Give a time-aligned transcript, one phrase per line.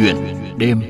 [0.00, 0.16] chuyện
[0.58, 0.80] đêm.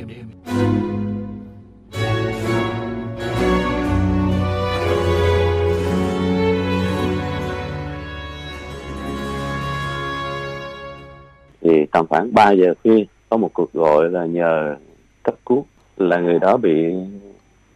[11.63, 14.77] Thì tầm khoảng 3 giờ khuya, có một cuộc gọi là nhờ
[15.23, 15.67] cấp cứu,
[15.97, 16.95] là người đó bị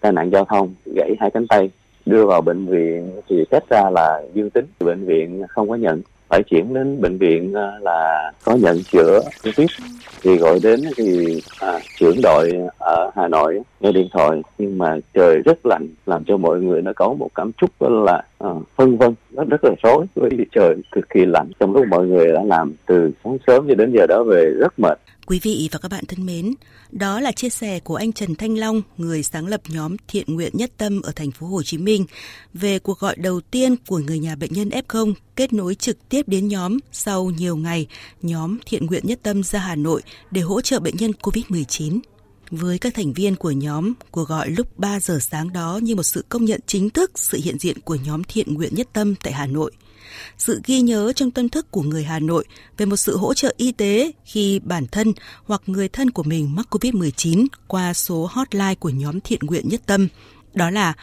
[0.00, 1.70] tai nạn giao thông gãy hai cánh tay,
[2.06, 4.66] đưa vào bệnh viện thì test ra là dương tính.
[4.80, 6.02] Bệnh viện không có nhận
[6.34, 9.70] phải chuyển đến bệnh viện ờ, là có nhận chữa covid.
[10.22, 14.96] Thì gọi đến thì à, trưởng đội ở Hà Nội nghe điện thoại nhưng mà
[15.14, 18.50] trời rất lạnh làm cho mọi người nó có một cảm xúc đó là à,
[18.76, 21.50] phân vân nó rất là rối bởi vì trời cực kỳ lạnh.
[21.60, 24.78] Trong lúc mọi người đã làm từ sáng sớm cho đến giờ đó về rất
[24.78, 24.98] mệt.
[25.26, 26.54] Quý vị và các bạn thân mến,
[26.90, 30.52] đó là chia sẻ của anh Trần Thanh Long, người sáng lập nhóm Thiện nguyện
[30.54, 32.06] Nhất Tâm ở thành phố Hồ Chí Minh
[32.54, 36.28] về cuộc gọi đầu tiên của người nhà bệnh nhân F0 kết nối trực tiếp
[36.28, 37.86] đến nhóm sau nhiều ngày
[38.22, 42.00] nhóm Thiện nguyện Nhất Tâm ra Hà Nội để hỗ trợ bệnh nhân COVID-19.
[42.50, 46.02] Với các thành viên của nhóm, cuộc gọi lúc 3 giờ sáng đó như một
[46.02, 49.32] sự công nhận chính thức sự hiện diện của nhóm Thiện nguyện Nhất Tâm tại
[49.32, 49.72] Hà Nội–
[50.38, 52.44] sự ghi nhớ trong tâm thức của người Hà Nội
[52.76, 55.12] về một sự hỗ trợ y tế khi bản thân
[55.44, 59.82] hoặc người thân của mình mắc COVID-19 qua số hotline của nhóm thiện nguyện nhất
[59.86, 60.08] tâm.
[60.54, 60.94] Đó là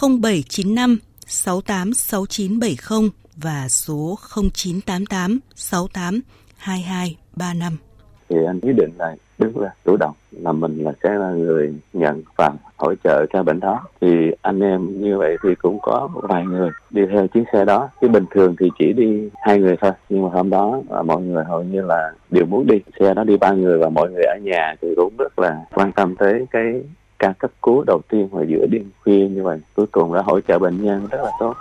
[0.00, 6.20] 0795 686970 và số 0988 68
[6.56, 7.87] 2235.
[8.28, 11.74] Thì anh quyết định là đứng ra chủ động là mình là sẽ là người
[11.92, 13.80] nhận và hỗ trợ cho bệnh đó.
[14.00, 17.88] Thì anh em như vậy thì cũng có vài người đi theo chiếc xe đó.
[18.00, 19.92] Chứ bình thường thì chỉ đi hai người thôi.
[20.08, 22.80] Nhưng mà hôm đó là mọi người hầu như là đều muốn đi.
[23.00, 25.92] Xe đó đi ba người và mọi người ở nhà thì cũng rất là quan
[25.92, 26.82] tâm tới cái
[27.18, 29.60] ca cấp cứu đầu tiên vào giữa đêm khuya như vậy.
[29.76, 31.54] Cuối cùng đã hỗ trợ bệnh nhân rất là tốt.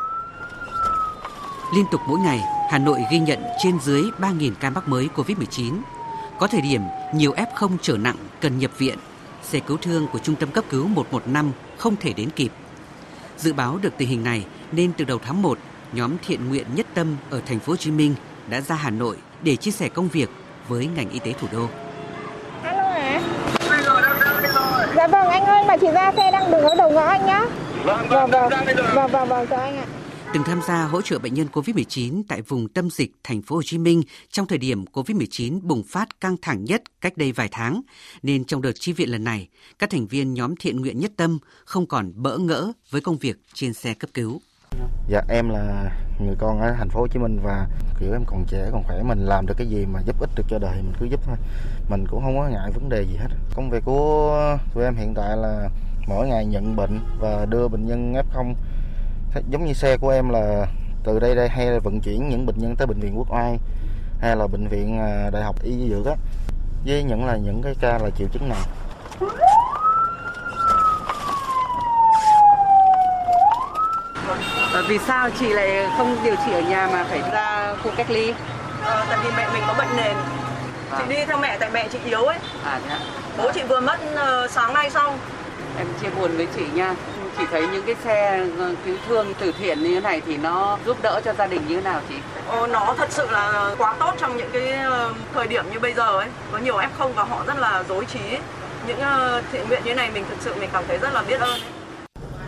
[1.75, 5.73] Liên tục mỗi ngày, Hà Nội ghi nhận trên dưới 3.000 ca mắc mới COVID-19
[6.39, 6.81] có thời điểm
[7.13, 8.97] nhiều F0 trở nặng cần nhập viện,
[9.43, 12.51] xe cứu thương của Trung tâm cấp cứu 115 không thể đến kịp.
[13.37, 15.57] Dự báo được tình hình này nên từ đầu tháng 1,
[15.93, 18.15] nhóm thiện nguyện Nhất Tâm ở thành phố Hồ Chí Minh
[18.49, 20.29] đã ra Hà Nội để chia sẻ công việc
[20.67, 21.67] với ngành y tế thủ đô.
[22.63, 23.21] Alo ạ.
[24.95, 27.45] Dạ vâng anh ơi, mà chị ra xe đang đứng ở đầu ngõ anh nhá.
[27.83, 28.49] Vâng, vâng, vâng,
[28.93, 29.85] vâng, vâng, vâng, chào anh ạ
[30.33, 33.61] từng tham gia hỗ trợ bệnh nhân COVID-19 tại vùng tâm dịch thành phố Hồ
[33.63, 37.81] Chí Minh trong thời điểm COVID-19 bùng phát căng thẳng nhất cách đây vài tháng,
[38.23, 39.47] nên trong đợt chi viện lần này,
[39.79, 43.37] các thành viên nhóm thiện nguyện nhất tâm không còn bỡ ngỡ với công việc
[43.53, 44.41] trên xe cấp cứu.
[45.09, 47.67] Dạ em là người con ở thành phố Hồ Chí Minh và
[47.99, 50.43] kiểu em còn trẻ còn khỏe mình làm được cái gì mà giúp ích được
[50.49, 51.35] cho đời mình cứ giúp thôi.
[51.89, 53.27] Mình cũng không có ngại vấn đề gì hết.
[53.55, 55.69] Công việc của tụi em hiện tại là
[56.07, 58.53] mỗi ngày nhận bệnh và đưa bệnh nhân F0
[59.49, 60.67] giống như xe của em là
[61.03, 63.57] từ đây đây hay là vận chuyển những bệnh nhân tới bệnh viện quốc oai
[64.21, 66.13] hay là bệnh viện à, đại học y dược á.
[66.85, 68.63] Với những là những cái ca là triệu chứng nặng.
[74.73, 78.09] À, vì sao chị lại không điều trị ở nhà mà phải ra khu cách
[78.09, 78.33] ly?
[78.83, 80.15] À, tại vì mẹ mình có bệnh nền.
[80.91, 80.97] À.
[80.97, 82.37] chị đi theo mẹ tại mẹ chị yếu ấy.
[82.65, 82.95] À thế
[83.37, 85.17] bố chị vừa mất uh, sáng nay xong.
[85.77, 86.95] Em chia buồn với chị nha
[87.37, 90.77] chị thấy những cái xe ờ, cứu thương từ thiện như thế này thì nó
[90.85, 92.15] giúp đỡ cho gia đình như thế nào chị?
[92.47, 95.93] Ồ, nó thật sự là quá tốt trong những cái ờ, thời điểm như bây
[95.93, 96.27] giờ ấy.
[96.51, 98.19] Có nhiều F0 và họ rất là dối trí.
[98.87, 101.23] Những ờ, thiện nguyện như thế này mình thực sự mình cảm thấy rất là
[101.27, 101.59] biết ơn.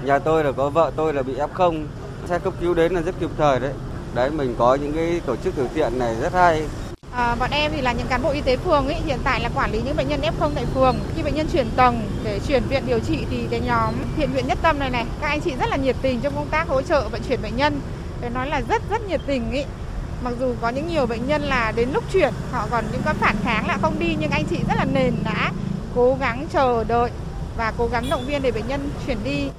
[0.04, 1.86] Nhà tôi là có vợ tôi là bị F0,
[2.26, 3.72] xe cấp cứu đến là rất kịp thời đấy.
[4.16, 6.64] Đấy mình có những cái tổ chức từ thiện này rất hay.
[7.12, 9.50] À, bọn em thì là những cán bộ y tế phường ấy, hiện tại là
[9.56, 10.96] quản lý những bệnh nhân F0 tại phường.
[11.16, 14.48] Khi bệnh nhân chuyển tầng để chuyển viện điều trị thì cái nhóm thiện nguyện
[14.48, 16.82] nhất tâm này này, các anh chị rất là nhiệt tình trong công tác hỗ
[16.82, 17.82] trợ vận chuyển bệnh nhân.
[18.22, 19.64] Phải nói là rất rất nhiệt tình ý.
[20.24, 23.14] Mặc dù có những nhiều bệnh nhân là đến lúc chuyển họ còn những cái
[23.14, 25.52] phản kháng là không đi nhưng anh chị rất là nền đã
[25.96, 27.12] cố gắng chờ đợi
[27.58, 29.50] và cố gắng động viên để bệnh nhân chuyển đi.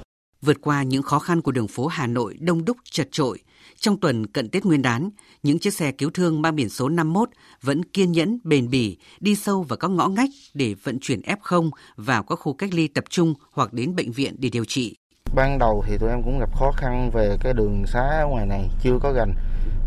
[0.41, 3.39] Vượt qua những khó khăn của đường phố Hà Nội đông đúc chật trội,
[3.79, 5.09] trong tuần cận Tết Nguyên đán,
[5.43, 7.29] những chiếc xe cứu thương mang biển số 51
[7.61, 11.69] vẫn kiên nhẫn, bền bỉ, đi sâu vào các ngõ ngách để vận chuyển F0
[11.95, 14.95] vào các khu cách ly tập trung hoặc đến bệnh viện để điều trị.
[15.35, 18.45] Ban đầu thì tụi em cũng gặp khó khăn về cái đường xá ở ngoài
[18.45, 19.33] này chưa có gần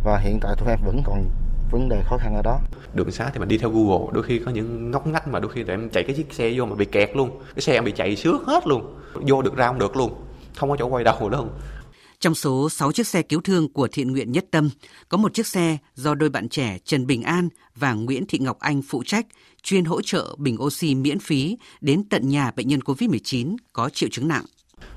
[0.04, 1.30] và hiện tại tụi em vẫn còn
[1.70, 2.60] vấn đề khó khăn ở đó.
[2.94, 5.52] Đường xá thì mình đi theo Google đôi khi có những ngóc ngách mà đôi
[5.52, 7.30] khi tụi em chạy cái chiếc xe vô mà bị kẹt luôn.
[7.54, 10.14] Cái xe em bị chạy xước hết luôn vô được ra không được luôn
[10.56, 11.48] không có chỗ quay đầu luôn
[12.24, 14.70] trong số 6 chiếc xe cứu thương của thiện nguyện Nhất Tâm,
[15.08, 18.58] có một chiếc xe do đôi bạn trẻ Trần Bình An và Nguyễn Thị Ngọc
[18.60, 19.26] Anh phụ trách,
[19.62, 24.08] chuyên hỗ trợ bình oxy miễn phí đến tận nhà bệnh nhân COVID-19 có triệu
[24.12, 24.44] chứng nặng.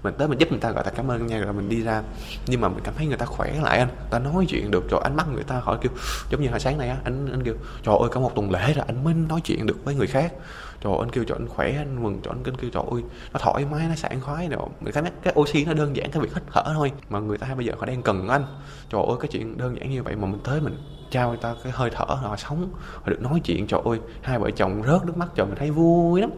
[0.04, 2.04] Mình tới mình giúp người ta gọi là cảm ơn nha rồi mình đi ra.
[2.48, 5.02] Nhưng mà mình cảm thấy người ta khỏe lại anh ta nói chuyện được rồi
[5.04, 5.92] ánh mắt người ta hỏi kêu
[6.30, 8.74] giống như hồi sáng này á anh anh kêu trời ơi cả một tuần lễ
[8.74, 10.34] rồi anh mới nói chuyện được với người khác
[10.82, 13.04] trời anh kêu cho anh khỏe anh mừng cho anh kêu cho ơi
[13.34, 16.36] nó thoải mái nó sảng khoái rồi cái cái oxy nó đơn giản cái việc
[16.36, 18.46] hít thở thôi mà người ta bây giờ họ đang cần anh.
[18.90, 20.78] Trời ơi cái chuyện đơn giản như vậy mà mình tới mình
[21.12, 24.40] trao người ta cái hơi thở họ sống họ được nói chuyện trời ơi hai
[24.40, 26.30] vợ chồng rớt nước mắt trời mình thấy vui lắm.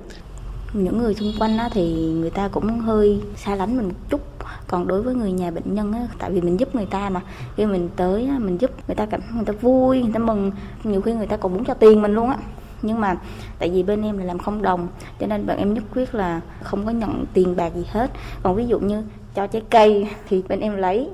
[0.73, 4.21] Những người xung quanh á, thì người ta cũng hơi xa lánh mình một chút.
[4.67, 7.21] Còn đối với người nhà bệnh nhân á, tại vì mình giúp người ta mà.
[7.55, 10.51] Khi mình tới á, mình giúp người ta cảm người ta vui người ta mừng.
[10.83, 12.37] Nhiều khi người ta còn muốn cho tiền mình luôn á
[12.81, 13.15] nhưng mà
[13.59, 14.87] tại vì bên em là làm không đồng
[15.19, 18.11] cho nên bạn em nhất quyết là không có nhận tiền bạc gì hết.
[18.43, 19.03] Còn ví dụ như
[19.35, 21.09] cho trái cây thì bên em lấy.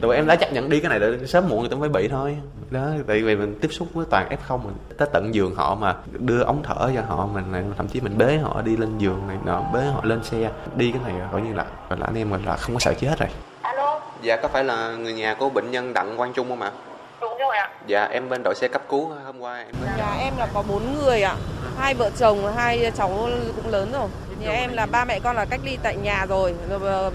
[0.00, 2.08] Tụi em đã chấp nhận đi cái này để sớm muộn người ta phải bị
[2.08, 2.36] thôi.
[2.70, 5.74] Đó tại vì mình tiếp xúc với toàn f không mình tới tận giường họ
[5.74, 9.26] mà đưa ống thở cho họ mình thậm chí mình bế họ đi lên giường
[9.28, 10.50] này nọ bế họ lên xe.
[10.76, 12.94] Đi cái này coi như là gọi là anh em mình là không có sợ
[12.94, 13.28] chết rồi.
[13.62, 14.00] Alo.
[14.22, 16.72] Dạ có phải là người nhà của bệnh nhân đặng quang trung không ạ
[17.20, 17.70] đúng rồi ạ.
[17.86, 19.90] Dạ em bên đội xe cấp cứu hôm qua em bên...
[19.96, 21.36] nhà em là có bốn người ạ.
[21.78, 24.08] Hai vợ chồng hai cháu cũng lớn rồi.
[24.40, 26.54] Nhà em là ba mẹ con là cách ly tại nhà rồi.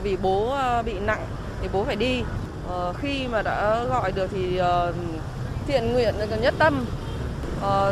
[0.03, 1.25] Vì bố ờ, bị nặng
[1.62, 2.24] thì bố phải đi.
[2.69, 4.62] Ờ, khi mà đã gọi được thì
[5.68, 6.86] thiện nguyện nhất tâm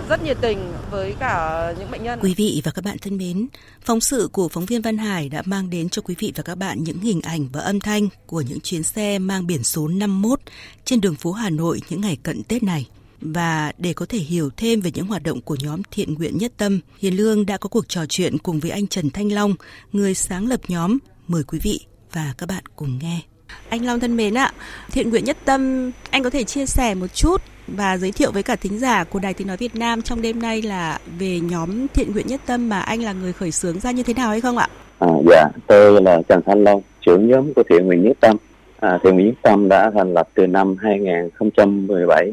[0.10, 2.19] rất nhiệt tình với cả những bệnh nhân.
[2.21, 3.48] Quý vị và các bạn thân mến,
[3.81, 6.56] phóng sự của phóng viên Văn Hải đã mang đến cho quý vị và các
[6.56, 10.39] bạn những hình ảnh và âm thanh của những chuyến xe mang biển số 51
[10.86, 12.88] trên đường phố Hà Nội những ngày cận Tết này.
[13.21, 16.51] Và để có thể hiểu thêm về những hoạt động của nhóm thiện nguyện nhất
[16.57, 19.56] tâm, Hiền Lương đã có cuộc trò chuyện cùng với anh Trần Thanh Long,
[19.92, 20.98] người sáng lập nhóm.
[21.27, 21.80] Mời quý vị
[22.13, 23.22] và các bạn cùng nghe.
[23.69, 24.54] Anh Long thân mến ạ,
[24.92, 27.42] thiện nguyện nhất tâm, anh có thể chia sẻ một chút
[27.77, 30.42] và giới thiệu với cả thính giả của Đài Tiếng Nói Việt Nam trong đêm
[30.42, 33.92] nay là về nhóm thiện nguyện nhất tâm mà anh là người khởi xướng ra
[33.92, 34.68] như thế nào hay không ạ?
[35.00, 38.38] À, dạ, tôi là Trần Thanh Long, trưởng nhóm của thiện nguyện nhất tâm.
[38.80, 42.31] À, thiện nguyện nhất tâm đã thành lập từ năm 2017.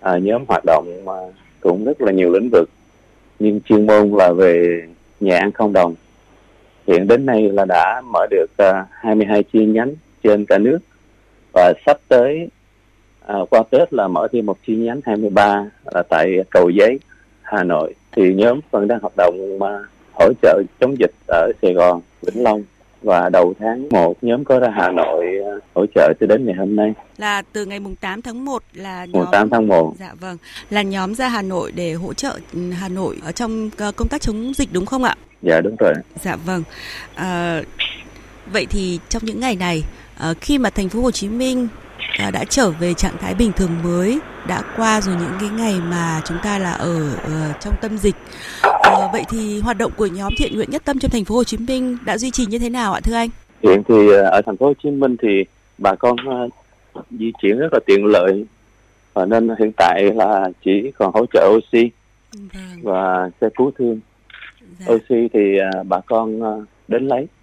[0.00, 1.12] À, nhóm hoạt động mà
[1.60, 2.70] cũng rất là nhiều lĩnh vực,
[3.38, 4.82] nhưng chuyên môn là về
[5.20, 5.94] nhà ăn không đồng.
[6.86, 10.78] Hiện đến nay là đã mở được à, uh, 22 chi nhánh trên cả nước
[11.52, 12.48] và sắp tới
[13.26, 15.64] à, qua Tết là mở thêm một chi nhánh 23
[15.94, 16.98] là tại Cầu Giấy,
[17.42, 17.94] Hà Nội.
[18.16, 19.78] Thì nhóm vẫn đang hoạt động mà
[20.12, 22.62] hỗ trợ chống dịch ở Sài Gòn, Vĩnh Long
[23.02, 26.54] và đầu tháng 1 nhóm có ra Hà Nội à, hỗ trợ cho đến ngày
[26.54, 26.94] hôm nay.
[27.16, 29.94] Là từ ngày mùng 8 tháng 1 là nhóm 8 tháng 1.
[29.98, 30.36] Dạ vâng,
[30.70, 32.38] là nhóm ra Hà Nội để hỗ trợ
[32.72, 35.14] Hà Nội ở trong ờ, công tác chống dịch đúng không ạ?
[35.42, 35.92] Dạ đúng rồi.
[36.22, 36.62] Dạ vâng.
[37.14, 37.62] À,
[38.52, 39.82] vậy thì trong những ngày này
[40.18, 41.68] à, khi mà thành phố Hồ Chí Minh
[42.18, 45.80] à, đã trở về trạng thái bình thường mới đã qua rồi những cái ngày
[45.90, 48.14] mà chúng ta là ở uh, trong tâm dịch.
[48.62, 51.44] À, vậy thì hoạt động của nhóm thiện nguyện nhất tâm trong thành phố Hồ
[51.44, 53.28] Chí Minh đã duy trì như thế nào ạ thưa anh?
[53.62, 55.44] Hiện thì ở thành phố Hồ Chí Minh thì
[55.78, 56.52] bà con uh,
[57.10, 58.44] di chuyển rất là tiện lợi.
[59.14, 61.90] Và nên hiện tại là chỉ còn hỗ trợ oxy
[62.32, 62.82] vâng.
[62.82, 64.00] và xe cứu thương.
[64.78, 64.94] Dạ.
[64.94, 65.40] oxy thì
[65.80, 67.18] uh, bà con uh, đến lấy.
[67.18, 67.41] vâng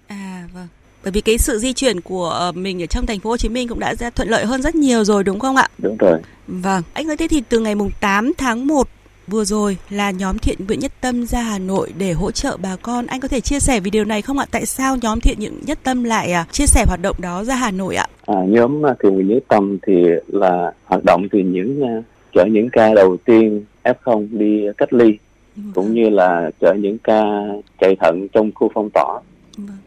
[1.03, 3.49] bởi vì cái sự di chuyển của ờ, mình ở trong thành phố Hồ Chí
[3.49, 5.67] Minh cũng đã ra thuận lợi hơn rất nhiều rồi đúng không ạ?
[5.77, 6.19] Đúng rồi.
[6.47, 8.87] Vâng, anh ơi thế thì từ ngày mùng 8 tháng 1
[9.27, 12.75] vừa rồi là nhóm thiện nguyện nhất tâm ra Hà Nội để hỗ trợ bà
[12.81, 13.05] con.
[13.07, 14.45] Anh có thể chia sẻ về điều này không ạ?
[14.51, 17.55] Tại sao nhóm thiện nguyện nhất tâm lại à, chia sẻ hoạt động đó ra
[17.55, 18.05] Hà Nội ạ?
[18.25, 19.93] À, nhóm à, thiện nguyện nhất tâm thì
[20.27, 22.03] là hoạt động từ những uh,
[22.33, 25.17] chở những ca đầu tiên F0 đi cách ly
[25.55, 25.71] vâng.
[25.75, 27.21] cũng như là chở những ca
[27.79, 29.19] chạy thận trong khu phong tỏa.
[29.57, 29.77] Vâng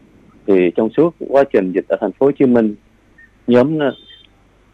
[0.47, 2.75] thì trong suốt quá trình dịch ở thành phố Hồ Chí Minh
[3.47, 3.79] nhóm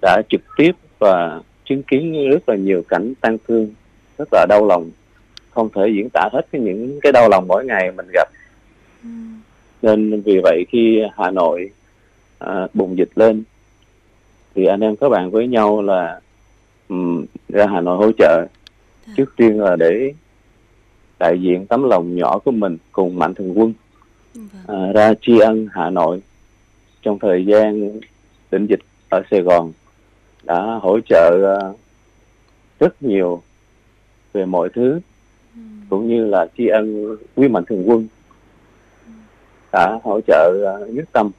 [0.01, 3.73] đã trực tiếp và chứng kiến rất là nhiều cảnh tăng thương
[4.17, 4.91] rất là đau lòng
[5.49, 8.29] không thể diễn tả hết cái những cái đau lòng mỗi ngày mình gặp
[9.03, 9.09] ừ.
[9.81, 11.69] nên vì vậy khi Hà Nội
[12.39, 13.43] à, bùng dịch lên
[14.55, 16.19] thì anh em các bạn với nhau là
[16.89, 18.45] um, ra Hà Nội hỗ trợ
[19.07, 19.13] à.
[19.17, 20.13] trước tiên là để
[21.19, 23.73] đại diện tấm lòng nhỏ của mình cùng mạnh thường quân
[24.67, 26.21] à, ra tri ân Hà Nội
[27.01, 27.99] trong thời gian
[28.51, 29.71] đỉnh dịch ở Sài Gòn
[30.43, 31.37] đã hỗ trợ
[31.69, 31.79] uh,
[32.79, 33.41] rất nhiều
[34.33, 34.99] về mọi thứ
[35.55, 35.61] ừ.
[35.89, 38.07] cũng như là tri ân quý mạnh thường quân
[39.71, 41.31] đã hỗ trợ uh, nhất tâm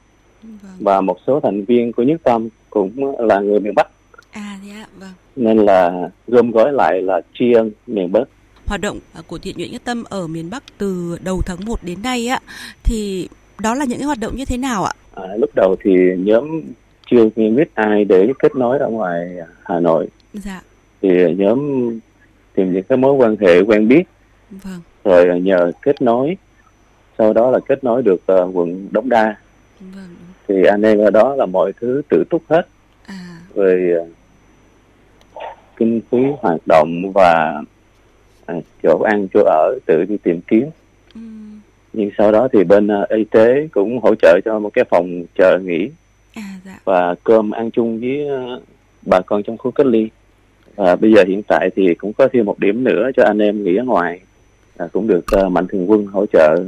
[0.43, 0.71] vâng.
[0.79, 3.87] và một số thành viên của nhất tâm cũng là người miền Bắc
[4.31, 5.09] à, yeah, vâng.
[5.35, 8.23] nên là gom gói lại là tri ân miền Bắc
[8.71, 11.79] hoạt động à, của thiện nguyện nhất tâm ở miền Bắc từ đầu tháng 1
[11.83, 12.39] đến nay á
[12.83, 14.93] thì đó là những cái hoạt động như thế nào ạ?
[15.13, 16.61] À, lúc đầu thì nhóm
[17.11, 20.07] chưa biết ai để kết nối ở ngoài Hà Nội.
[20.33, 20.61] Dạ.
[21.01, 21.89] Thì nhóm
[22.53, 24.03] tìm những cái mối quan hệ quen biết.
[24.49, 24.81] Vâng.
[25.03, 26.37] Rồi nhờ kết nối.
[27.17, 29.35] Sau đó là kết nối được uh, quận Đống Đa.
[29.79, 30.15] Vâng.
[30.47, 32.67] Thì anh em ở đó là mọi thứ tự túc hết.
[33.05, 33.37] À.
[33.53, 34.07] Về uh,
[35.77, 37.61] kinh phí hoạt động và à,
[38.83, 40.69] chỗ ăn chỗ ở tự đi tìm kiếm.
[41.93, 45.23] Nhưng sau đó thì bên uh, y tế cũng hỗ trợ cho một cái phòng
[45.37, 45.89] chờ nghỉ.
[46.33, 46.79] À dạ.
[46.83, 48.63] và cơm ăn chung với uh,
[49.01, 50.09] bà con trong khu cách ly.
[50.75, 53.63] Và bây giờ hiện tại thì cũng có thêm một điểm nữa cho anh em
[53.63, 54.19] nghỉ ở ngoài.
[54.77, 56.63] À, cũng được uh, mạnh thường quân hỗ trợ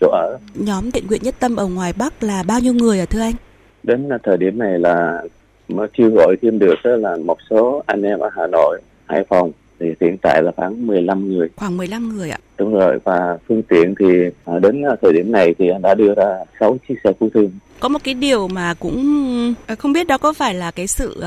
[0.00, 0.38] chỗ ở.
[0.54, 3.34] Nhóm thiện nguyện nhất tâm ở ngoài Bắc là bao nhiêu người à thưa anh?
[3.82, 5.22] đến thời điểm này là
[5.68, 9.52] mới kêu gọi thêm được là một số anh em ở Hà Nội, Hải Phòng
[9.80, 12.38] thì hiện tại là khoảng 15 người Khoảng 15 người ạ.
[12.58, 14.06] đúng rồi và phương tiện thì
[14.44, 17.30] à, đến à, thời điểm này thì anh đã đưa ra 6 chiếc xe cứu
[17.34, 20.86] thương Có một cái điều mà cũng ờ, không biết đó có phải là cái
[20.86, 21.20] sự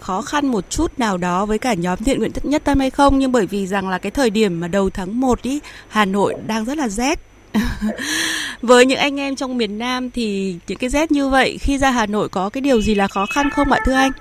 [0.00, 3.18] khó khăn một chút nào đó với cả nhóm thiện nguyện nhất tâm hay không
[3.18, 6.34] nhưng bởi vì rằng là cái thời điểm mà đầu tháng 1 ý Hà Nội
[6.46, 7.18] đang rất là rét.
[8.62, 11.90] với những anh em trong miền Nam thì những cái rét như vậy khi ra
[11.90, 14.12] Hà Nội có cái điều gì là khó khăn không ạ thưa anh?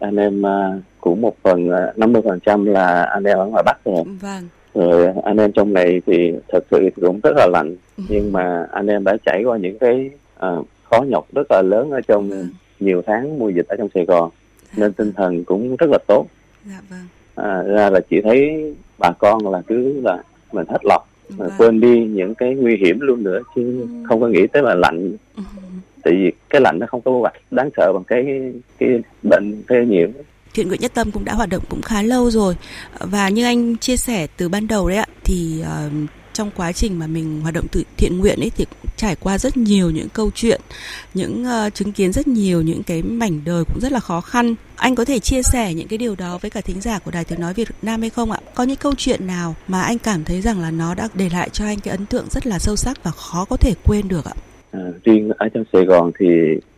[0.00, 0.72] Anh em à,
[1.04, 4.48] cũng một phần à, 50% là anh em ở ngoài Bắc rồi Vâng.
[4.74, 7.76] rồi anh em trong này thì thật sự thì cũng rất là lạnh
[8.08, 10.48] nhưng mà anh em đã trải qua những cái à,
[10.90, 12.48] khó nhọc rất là lớn ở trong Vâng.
[12.80, 14.30] nhiều tháng mùa dịch ở trong Sài Gòn
[14.76, 16.26] nên tinh thần cũng rất là tốt
[16.64, 17.00] Dạ vâng.
[17.34, 18.64] à, ra là chỉ thấy
[18.98, 20.96] bà con là cứ là mình hết mà
[21.36, 21.50] Vâng.
[21.58, 25.16] quên đi những cái nguy hiểm luôn nữa chứ không có nghĩ tới là lạnh
[26.04, 30.10] tại vì cái lạnh nó không có đáng sợ bằng cái cái bệnh phê nhiễm
[30.54, 32.54] Thiện nguyện nhất tâm cũng đã hoạt động cũng khá lâu rồi
[33.00, 36.98] và như anh chia sẻ từ ban đầu đấy ạ thì uh, trong quá trình
[36.98, 40.08] mà mình hoạt động tự thiện nguyện ấy thì cũng trải qua rất nhiều những
[40.08, 40.60] câu chuyện,
[41.14, 44.54] những uh, chứng kiến rất nhiều những cái mảnh đời cũng rất là khó khăn.
[44.76, 47.24] Anh có thể chia sẻ những cái điều đó với cả thính giả của Đài
[47.24, 48.38] Tiếng nói Việt Nam hay không ạ?
[48.54, 51.48] Có những câu chuyện nào mà anh cảm thấy rằng là nó đã để lại
[51.52, 54.24] cho anh cái ấn tượng rất là sâu sắc và khó có thể quên được
[54.24, 54.34] ạ?
[54.74, 56.26] à, riêng ở trong Sài Gòn thì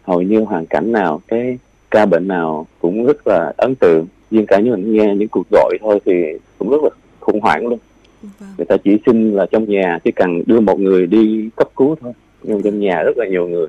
[0.03, 1.59] hầu như hoàn cảnh nào cái
[1.97, 4.07] ca bệnh nào cũng rất là ấn tượng.
[4.31, 6.13] Riêng cả như mình nghe những cuộc gọi thôi thì
[6.59, 7.79] cũng rất là khủng hoảng luôn.
[8.23, 8.49] Vâng.
[8.59, 11.97] người ta chỉ xin là trong nhà chỉ cần đưa một người đi cấp cứu
[12.01, 12.13] thôi.
[12.43, 13.67] Nhưng trong nhà rất là nhiều người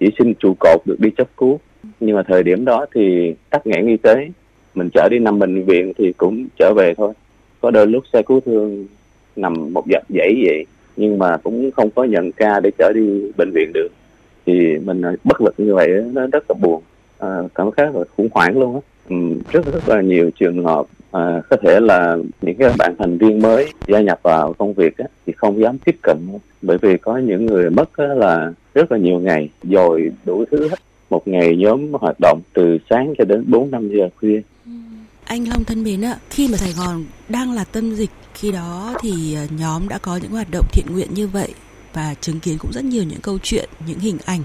[0.00, 1.60] chỉ xin trụ cột được đi cấp cứu.
[2.00, 4.28] Nhưng mà thời điểm đó thì tắc nghẽn y tế.
[4.74, 7.12] Mình chở đi nằm bệnh viện thì cũng trở về thôi.
[7.60, 8.86] Có đôi lúc xe cứu thương
[9.36, 10.64] nằm một dãy dãy vậy
[10.96, 13.88] nhưng mà cũng không có nhận ca để chở đi bệnh viện được.
[14.46, 16.82] Thì mình bất lực như vậy nó rất là buồn
[17.18, 18.80] à, cảm giác là khủng hoảng luôn á.
[19.08, 19.16] Ừ,
[19.52, 23.42] rất rất là nhiều trường hợp à, có thể là những cái bạn thành viên
[23.42, 26.16] mới gia nhập vào công việc á, thì không dám tiếp cận.
[26.62, 30.68] Bởi vì có những người mất á, là rất là nhiều ngày rồi đủ thứ
[30.68, 30.78] hết.
[31.10, 34.40] Một ngày nhóm hoạt động từ sáng cho đến 4 năm giờ khuya.
[34.66, 34.72] Ừ.
[35.24, 38.94] Anh Long thân mến ạ, khi mà Sài Gòn đang là tâm dịch, khi đó
[39.00, 41.48] thì ờ, nhóm đã có những hoạt động thiện nguyện như vậy
[41.94, 44.40] và chứng kiến cũng rất nhiều những câu chuyện, những hình ảnh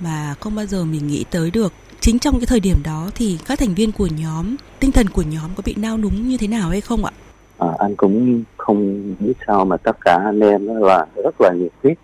[0.00, 1.72] mà không bao giờ mình nghĩ tới được.
[2.02, 5.22] Chính trong cái thời điểm đó thì các thành viên của nhóm, tinh thần của
[5.22, 7.12] nhóm có bị nao núng như thế nào hay không ạ?
[7.58, 11.72] à, anh cũng không biết sao mà tất cả anh em là rất là nhiệt
[11.82, 11.98] huyết.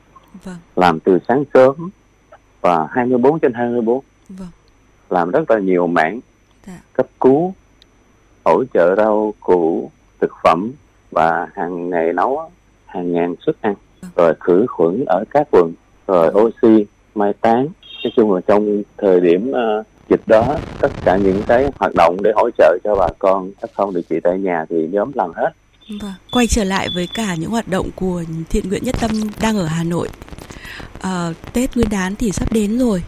[0.44, 1.90] Vâng, làm từ sáng sớm
[2.60, 4.48] và 24 trên 24 vâng,
[5.10, 6.20] làm rất là nhiều mảng.
[6.66, 6.80] Dạ.
[6.92, 7.54] cấp cứu
[8.44, 9.90] hỗ trợ rau củ
[10.20, 10.72] thực phẩm
[11.10, 12.50] và hàng ngày nấu
[12.86, 13.74] hàng ngàn suất ăn.
[14.16, 15.72] Rồi khử khuẩn ở các quận.
[16.06, 17.68] Rồi oxy mai táng
[18.04, 22.16] nói chung là trong thời điểm uh, dịch đó tất cả những cái hoạt động
[22.22, 25.50] để hỗ trợ cho bà con f điều trị tại nhà thì nhóm làm hết
[26.00, 26.12] vâng.
[26.32, 29.66] Quay trở lại với cả những hoạt động của thiện nguyện nhất tâm đang ở
[29.66, 30.08] Hà Nội.
[31.00, 33.02] Ờ, Tết Nguyên đán thì sắp đến rồi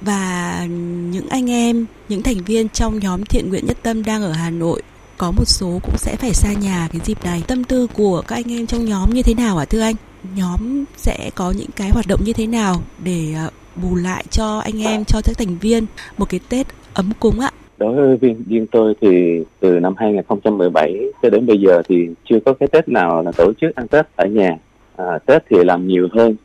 [0.00, 0.64] và
[1.10, 4.50] những anh em, những thành viên trong nhóm thiện nguyện nhất tâm đang ở Hà
[4.50, 4.82] Nội
[5.18, 7.42] có một số cũng sẽ phải xa nhà cái dịp này.
[7.46, 9.94] Tâm tư của các anh em trong nhóm như thế nào ạ thưa anh?
[10.36, 13.50] Nhóm sẽ có những cái hoạt động như thế nào để ờ,
[13.82, 15.86] bù lại cho anh em, cho các thành viên
[16.18, 17.50] một cái Tết ấm cúng ạ?
[17.80, 22.40] đối với riêng, riêng tôi thì từ năm 2017 cho đến bây giờ thì chưa
[22.44, 24.58] có cái Tết nào là tổ chức ăn Tết ở nhà.
[24.96, 26.36] À, Tết thì làm nhiều hơn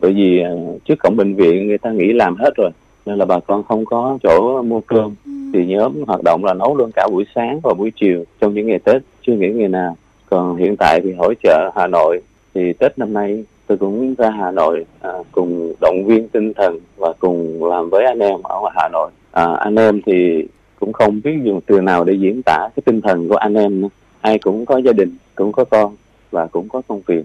[0.00, 0.50] bởi vì à,
[0.84, 2.70] trước cổng bệnh viện người ta nghỉ làm hết rồi
[3.06, 5.14] nên là bà con không có chỗ mua cơm.
[5.52, 8.66] Thì nhóm hoạt động là nấu luôn cả buổi sáng và buổi chiều trong những
[8.66, 9.96] ngày Tết chưa nghỉ ngày nào.
[10.30, 12.20] Còn hiện tại thì hỗ trợ Hà Nội
[12.54, 16.78] thì Tết năm nay tôi cũng ra Hà Nội à, cùng động viên tinh thần
[16.96, 19.10] và cùng làm với anh em ở ngoài Hà Nội.
[19.32, 20.44] À, anh em thì
[20.80, 23.80] cũng không biết dùng từ nào để diễn tả cái tinh thần của anh em
[23.80, 23.88] nữa.
[24.20, 25.96] ai cũng có gia đình cũng có con
[26.30, 27.24] và cũng có công việc.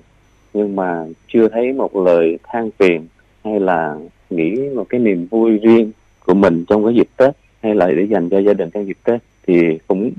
[0.54, 3.08] Nhưng mà chưa thấy một lời than phiền
[3.44, 3.96] hay là
[4.30, 5.92] nghĩ một cái niềm vui riêng
[6.26, 8.98] của mình trong cái dịp Tết hay là để dành cho gia đình trong dịp
[9.04, 9.22] Tết.
[9.48, 10.12] Thì cũng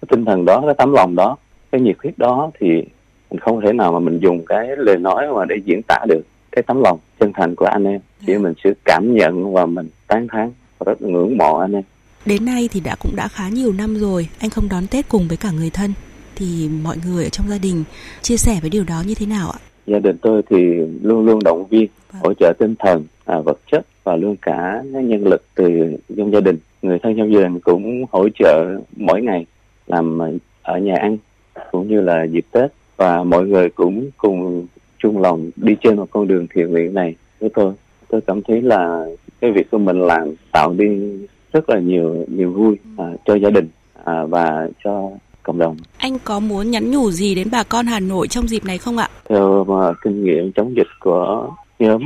[0.00, 1.36] cái tinh thần đó cái tấm lòng đó
[1.72, 2.84] cái nhiệt huyết đó thì
[3.32, 6.20] mình không thể nào mà mình dùng cái lời nói mà để diễn tả được
[6.52, 8.00] cái tấm lòng chân thành của anh em.
[8.26, 11.82] Chỉ mình sẽ cảm nhận và mình tán thán và rất ngưỡng mộ anh em.
[12.26, 15.28] Đến nay thì đã cũng đã khá nhiều năm rồi anh không đón Tết cùng
[15.28, 15.92] với cả người thân.
[16.36, 17.84] Thì mọi người ở trong gia đình
[18.22, 19.58] chia sẻ với điều đó như thế nào ạ?
[19.86, 20.56] gia đình tôi thì
[21.02, 21.86] luôn luôn động viên
[22.22, 26.40] hỗ trợ tinh thần à, vật chất và luôn cả nhân lực từ trong gia
[26.40, 26.56] đình.
[26.82, 29.46] Người thân trong gia đình cũng hỗ trợ mỗi ngày
[29.86, 30.18] làm
[30.62, 31.18] ở nhà ăn
[31.70, 34.66] cũng như là dịp tết và mọi người cũng cùng
[34.98, 37.72] chung lòng đi trên một con đường thiện nguyện này với tôi
[38.08, 39.04] tôi cảm thấy là
[39.40, 40.86] cái việc của mình làm tạo đi
[41.52, 43.68] rất là nhiều nhiều vui à, cho gia đình
[44.04, 45.10] à, và cho
[45.42, 45.76] cộng đồng.
[45.98, 48.96] Anh có muốn nhắn nhủ gì đến bà con Hà Nội trong dịp này không
[48.96, 49.08] ạ?
[49.28, 52.02] Theo mà kinh nghiệm chống dịch của nhóm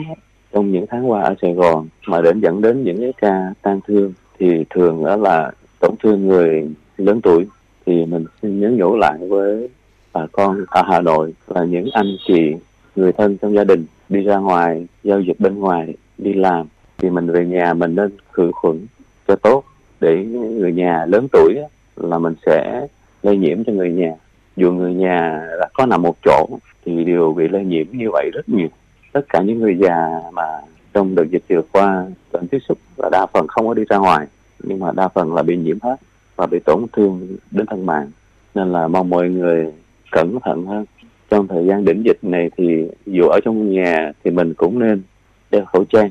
[0.52, 3.80] trong những tháng qua ở Sài Gòn mà đến dẫn đến những cái ca tan
[3.86, 5.50] thương thì thường đó là
[5.80, 7.46] tổn thương người lớn tuổi
[7.86, 9.68] thì mình xin nhớ nhủ lại với
[10.16, 12.54] bà con ở Hà Nội và những anh chị,
[12.96, 16.66] người thân trong gia đình đi ra ngoài, giao dịch bên ngoài, đi làm,
[16.98, 18.86] thì mình về nhà mình nên khử khuẩn
[19.28, 19.64] cho tốt
[20.00, 21.58] để người nhà lớn tuổi
[21.96, 22.86] là mình sẽ
[23.22, 24.12] lây nhiễm cho người nhà.
[24.56, 26.46] Dù người nhà đã có nằm một chỗ,
[26.84, 28.68] thì đều bị lây nhiễm như vậy rất nhiều.
[29.12, 30.60] Tất cả những người già mà
[30.94, 33.96] trong đợt dịch vừa qua, vẫn tiếp xúc và đa phần không có đi ra
[33.96, 34.26] ngoài,
[34.62, 35.96] nhưng mà đa phần là bị nhiễm hết
[36.36, 38.10] và bị tổn thương đến thân mạng.
[38.54, 39.72] Nên là mong mọi người
[40.16, 40.84] cẩn thận hơn
[41.30, 42.64] trong thời gian đỉnh dịch này thì
[43.06, 45.02] dù ở trong nhà thì mình cũng nên
[45.50, 46.10] đeo khẩu trang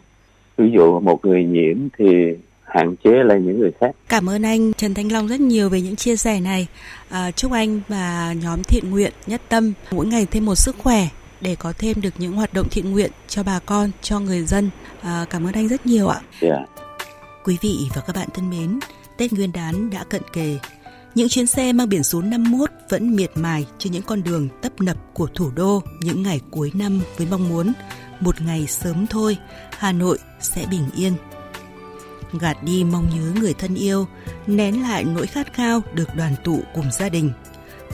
[0.57, 2.05] ví dụ một người nhiễm thì
[2.63, 3.91] hạn chế lây những người khác.
[4.09, 6.67] Cảm ơn anh Trần Thanh Long rất nhiều về những chia sẻ này.
[7.09, 11.07] À, chúc anh và nhóm thiện nguyện nhất tâm mỗi ngày thêm một sức khỏe
[11.41, 14.69] để có thêm được những hoạt động thiện nguyện cho bà con, cho người dân.
[15.01, 16.21] À, cảm ơn anh rất nhiều ạ.
[16.41, 16.55] Yeah.
[16.59, 16.65] Dạ.
[17.43, 18.79] Quý vị và các bạn thân mến,
[19.17, 20.57] Tết Nguyên đán đã cận kề.
[21.15, 24.81] Những chuyến xe mang biển số 51 vẫn miệt mài trên những con đường tấp
[24.81, 27.74] nập của thủ đô những ngày cuối năm với mong muốn
[28.19, 29.38] một ngày sớm thôi,
[29.77, 31.13] Hà Nội sẽ bình yên.
[32.39, 34.07] Gạt đi mong nhớ người thân yêu,
[34.48, 37.31] nén lại nỗi khát khao được đoàn tụ cùng gia đình.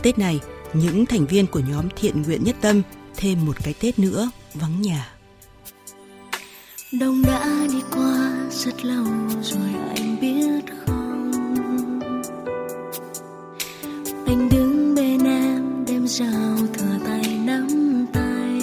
[0.03, 0.39] Tết này,
[0.73, 2.81] những thành viên của nhóm thiện nguyện nhất tâm
[3.17, 5.13] thêm một cái Tết nữa vắng nhà.
[6.99, 9.05] Đông đã đi qua rất lâu
[9.41, 10.40] rồi anh biết
[14.31, 17.67] Anh đứng bên em đêm giao thừa tay nắm
[18.13, 18.61] tay.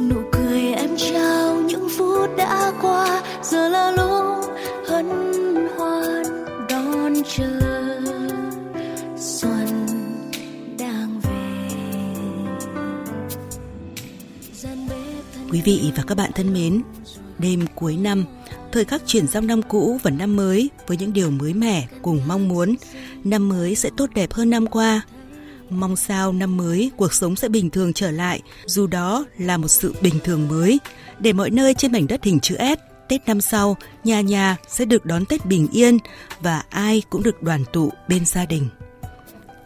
[0.00, 4.44] Nụ cười em trao những phút đã qua Giờ là lúc
[4.88, 5.06] hân
[5.76, 6.24] hoan
[6.68, 7.60] đón chờ.
[9.16, 9.86] Xuân
[10.78, 11.68] đang về.
[15.50, 16.82] Quý vị và các bạn thân mến,
[17.38, 18.24] đêm cuối năm,
[18.76, 22.20] thời khắc chuyển giao năm cũ và năm mới với những điều mới mẻ cùng
[22.26, 22.74] mong muốn
[23.24, 25.02] năm mới sẽ tốt đẹp hơn năm qua.
[25.70, 29.68] Mong sao năm mới cuộc sống sẽ bình thường trở lại, dù đó là một
[29.68, 30.78] sự bình thường mới,
[31.18, 34.84] để mọi nơi trên mảnh đất hình chữ S Tết năm sau, nhà nhà sẽ
[34.84, 35.98] được đón Tết bình yên
[36.40, 38.68] và ai cũng được đoàn tụ bên gia đình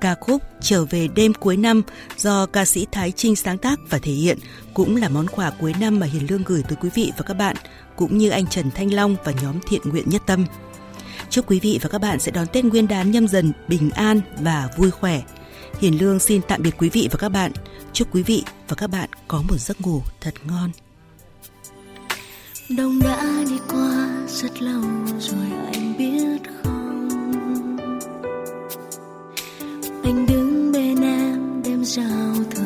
[0.00, 1.82] ca khúc Trở về đêm cuối năm
[2.16, 4.38] do ca sĩ Thái Trinh sáng tác và thể hiện
[4.74, 7.34] cũng là món quà cuối năm mà Hiền Lương gửi tới quý vị và các
[7.34, 7.56] bạn,
[7.96, 10.46] cũng như anh Trần Thanh Long và nhóm thiện nguyện nhất tâm.
[11.30, 14.20] Chúc quý vị và các bạn sẽ đón Tết Nguyên đán nhâm dần bình an
[14.40, 15.22] và vui khỏe.
[15.80, 17.52] Hiền Lương xin tạm biệt quý vị và các bạn.
[17.92, 20.70] Chúc quý vị và các bạn có một giấc ngủ thật ngon.
[22.76, 24.82] Đông đã đi qua rất lâu
[25.18, 26.59] rồi anh biết không
[30.02, 32.59] anh đứng bên em đêm giao thừa.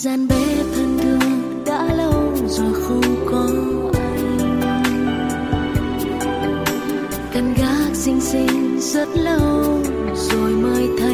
[0.00, 3.46] gian bếp thân thương đã lâu rồi không có
[3.94, 4.94] anh.
[7.32, 9.82] Căn gác xinh xinh rất lâu
[10.14, 11.07] rồi mới thấy